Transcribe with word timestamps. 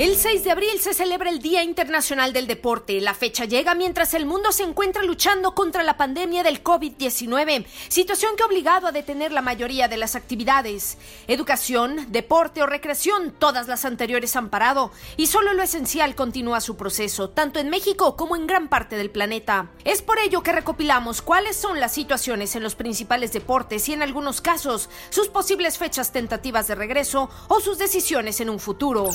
El 0.00 0.16
6 0.16 0.44
de 0.44 0.50
abril 0.50 0.80
se 0.80 0.94
celebra 0.94 1.28
el 1.28 1.40
Día 1.40 1.62
Internacional 1.62 2.32
del 2.32 2.46
Deporte. 2.46 2.98
La 3.02 3.12
fecha 3.12 3.44
llega 3.44 3.74
mientras 3.74 4.14
el 4.14 4.24
mundo 4.24 4.50
se 4.50 4.62
encuentra 4.62 5.02
luchando 5.02 5.54
contra 5.54 5.82
la 5.82 5.98
pandemia 5.98 6.42
del 6.42 6.64
COVID-19, 6.64 7.66
situación 7.88 8.34
que 8.34 8.42
ha 8.42 8.46
obligado 8.46 8.86
a 8.86 8.92
detener 8.92 9.30
la 9.30 9.42
mayoría 9.42 9.88
de 9.88 9.98
las 9.98 10.16
actividades. 10.16 10.96
Educación, 11.28 12.10
deporte 12.10 12.62
o 12.62 12.66
recreación, 12.66 13.34
todas 13.38 13.68
las 13.68 13.84
anteriores 13.84 14.36
han 14.36 14.48
parado 14.48 14.90
y 15.18 15.26
solo 15.26 15.52
lo 15.52 15.62
esencial 15.62 16.14
continúa 16.14 16.62
su 16.62 16.78
proceso, 16.78 17.28
tanto 17.28 17.60
en 17.60 17.68
México 17.68 18.16
como 18.16 18.36
en 18.36 18.46
gran 18.46 18.68
parte 18.70 18.96
del 18.96 19.10
planeta. 19.10 19.68
Es 19.84 20.00
por 20.00 20.18
ello 20.18 20.42
que 20.42 20.52
recopilamos 20.52 21.20
cuáles 21.20 21.56
son 21.56 21.78
las 21.78 21.92
situaciones 21.92 22.56
en 22.56 22.62
los 22.62 22.74
principales 22.74 23.34
deportes 23.34 23.86
y 23.90 23.92
en 23.92 24.00
algunos 24.00 24.40
casos 24.40 24.88
sus 25.10 25.28
posibles 25.28 25.76
fechas 25.76 26.10
tentativas 26.10 26.68
de 26.68 26.74
regreso 26.74 27.28
o 27.48 27.60
sus 27.60 27.76
decisiones 27.76 28.40
en 28.40 28.48
un 28.48 28.60
futuro. 28.60 29.10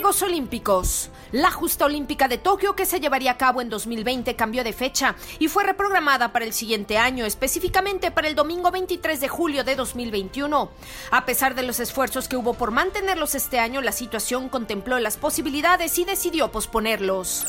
Juegos 0.00 0.22
Olímpicos. 0.22 1.10
La 1.30 1.50
justa 1.50 1.84
olímpica 1.84 2.26
de 2.26 2.38
Tokio 2.38 2.74
que 2.74 2.86
se 2.86 3.00
llevaría 3.00 3.32
a 3.32 3.36
cabo 3.36 3.60
en 3.60 3.68
2020 3.68 4.34
cambió 4.34 4.64
de 4.64 4.72
fecha 4.72 5.14
y 5.38 5.48
fue 5.48 5.62
reprogramada 5.62 6.32
para 6.32 6.46
el 6.46 6.54
siguiente 6.54 6.96
año, 6.96 7.26
específicamente 7.26 8.10
para 8.10 8.26
el 8.26 8.34
domingo 8.34 8.70
23 8.70 9.20
de 9.20 9.28
julio 9.28 9.62
de 9.62 9.76
2021. 9.76 10.70
A 11.10 11.26
pesar 11.26 11.54
de 11.54 11.64
los 11.64 11.80
esfuerzos 11.80 12.28
que 12.28 12.36
hubo 12.36 12.54
por 12.54 12.70
mantenerlos 12.70 13.34
este 13.34 13.58
año, 13.58 13.82
la 13.82 13.92
situación 13.92 14.48
contempló 14.48 14.98
las 15.00 15.18
posibilidades 15.18 15.98
y 15.98 16.06
decidió 16.06 16.50
posponerlos. 16.50 17.44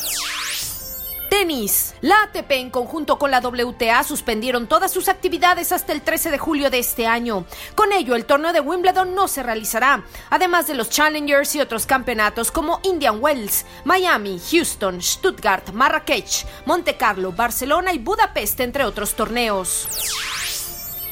La 2.01 2.21
ATP 2.21 2.51
en 2.51 2.69
conjunto 2.69 3.17
con 3.17 3.31
la 3.31 3.39
WTA 3.39 4.03
suspendieron 4.03 4.67
todas 4.67 4.91
sus 4.91 5.09
actividades 5.09 5.71
hasta 5.71 5.91
el 5.91 6.03
13 6.03 6.29
de 6.29 6.37
julio 6.37 6.69
de 6.69 6.77
este 6.77 7.07
año. 7.07 7.45
Con 7.73 7.91
ello, 7.93 8.15
el 8.15 8.25
torneo 8.25 8.53
de 8.53 8.59
Wimbledon 8.59 9.15
no 9.15 9.27
se 9.27 9.41
realizará, 9.41 10.03
además 10.29 10.67
de 10.67 10.75
los 10.75 10.91
Challengers 10.91 11.55
y 11.55 11.61
otros 11.61 11.87
campeonatos 11.87 12.51
como 12.51 12.79
Indian 12.83 13.17
Wells, 13.19 13.65
Miami, 13.85 14.39
Houston, 14.51 15.01
Stuttgart, 15.01 15.71
Marrakech, 15.71 16.45
Monte 16.67 16.95
Carlo, 16.95 17.31
Barcelona 17.31 17.91
y 17.91 17.97
Budapest, 17.97 18.59
entre 18.59 18.85
otros 18.85 19.15
torneos. 19.15 19.87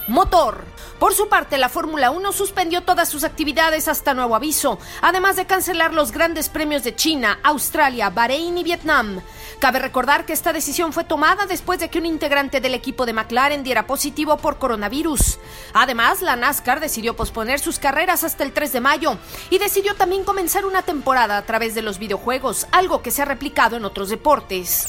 Motor. 0.08 0.79
Por 1.00 1.14
su 1.14 1.30
parte, 1.30 1.58
la 1.58 1.70
Fórmula 1.70 2.12
1 2.12 2.34
suspendió 2.34 2.82
todas 2.82 3.08
sus 3.08 3.24
actividades 3.24 3.88
hasta 3.88 4.14
nuevo 4.14 4.36
aviso, 4.36 4.80
además 5.02 5.38
de 5.38 5.46
cancelar 5.46 5.94
los 5.94 6.12
grandes 6.12 6.50
premios 6.50 6.84
de 6.84 6.94
China, 6.94 7.40
Australia, 7.42 8.10
Bahrein 8.10 8.58
y 8.58 8.64
Vietnam. 8.64 9.22
Cabe 9.60 9.80
recordar 9.80 10.26
que 10.26 10.34
esta 10.34 10.52
decisión 10.52 10.92
fue 10.92 11.06
tomada 11.06 11.46
después 11.46 11.80
de 11.80 11.90
que 11.90 12.00
un 12.00 12.06
integrante 12.06 12.60
del 12.60 12.74
equipo 12.74 13.06
de 13.06 13.14
McLaren 13.14 13.64
diera 13.64 13.88
positivo 13.88 14.38
por 14.38 14.58
coronavirus. 14.58 15.40
Además, 15.74 16.22
la 16.22 16.36
NASCAR 16.36 16.82
decidió 16.82 17.16
posponer 17.16 17.62
sus 17.62 17.80
carreras 17.80 18.26
hasta 18.26 18.44
el 18.44 18.52
3 18.52 18.74
de 18.74 18.82
mayo 18.82 19.18
y 19.50 19.58
decidió 19.58 19.96
también 19.96 20.26
comenzar 20.26 20.66
una 20.66 20.82
temporada 20.82 21.38
a 21.38 21.46
través 21.46 21.76
de 21.76 21.82
los 21.82 21.98
videojuegos, 21.98 22.68
algo 22.72 23.02
que 23.02 23.12
se 23.12 23.22
ha 23.22 23.26
replicado 23.26 23.78
en 23.78 23.86
otros 23.86 24.10
deportes. 24.10 24.88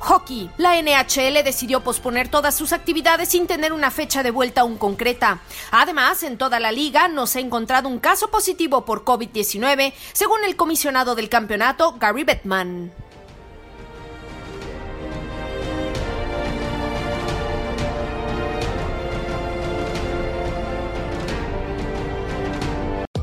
Hockey. 0.00 0.50
La 0.56 0.80
NHL 0.80 1.42
decidió 1.44 1.82
posponer 1.82 2.28
todas 2.28 2.56
sus 2.56 2.72
actividades 2.72 3.28
sin 3.28 3.46
tener 3.46 3.72
una 3.72 3.90
fecha 3.90 4.22
de 4.22 4.30
vuelta 4.30 4.62
aún 4.62 4.78
concreta. 4.78 5.40
Además, 5.70 6.22
en 6.22 6.38
toda 6.38 6.60
la 6.60 6.72
liga 6.72 7.08
no 7.08 7.26
se 7.26 7.38
ha 7.38 7.42
encontrado 7.42 7.88
un 7.88 7.98
caso 7.98 8.30
positivo 8.30 8.84
por 8.84 9.04
COVID-19, 9.04 9.92
según 10.12 10.44
el 10.44 10.56
comisionado 10.56 11.14
del 11.14 11.28
campeonato, 11.28 11.96
Gary 11.98 12.24
Bettman. 12.24 13.07